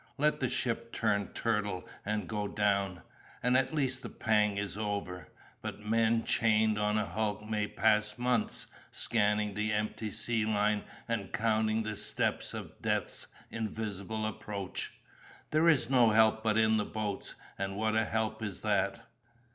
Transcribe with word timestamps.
Let 0.17 0.39
the 0.39 0.49
ship 0.49 0.91
turn 0.91 1.27
turtle 1.27 1.87
and 2.03 2.27
go 2.27 2.47
down, 2.47 3.03
and 3.43 3.55
at 3.55 3.71
least 3.71 4.01
the 4.01 4.09
pang 4.09 4.57
is 4.57 4.75
over. 4.75 5.27
But 5.61 5.81
men 5.85 6.23
chained 6.23 6.79
on 6.79 6.97
a 6.97 7.05
hulk 7.05 7.45
may 7.45 7.67
pass 7.67 8.17
months 8.17 8.65
scanning 8.89 9.53
the 9.53 9.71
empty 9.71 10.09
sea 10.09 10.43
line 10.43 10.85
and 11.07 11.31
counting 11.31 11.83
the 11.83 11.95
steps 11.95 12.55
of 12.55 12.81
death's 12.81 13.27
invisible 13.51 14.25
approach. 14.25 14.91
There 15.51 15.69
is 15.69 15.87
no 15.87 16.09
help 16.09 16.41
but 16.41 16.57
in 16.57 16.77
the 16.77 16.83
boats, 16.85 17.35
and 17.59 17.75
what 17.77 17.95
a 17.95 18.03
help 18.05 18.41
is 18.41 18.61
that! 18.61 19.07